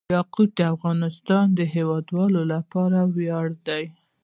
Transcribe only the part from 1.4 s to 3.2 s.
د هیوادوالو لپاره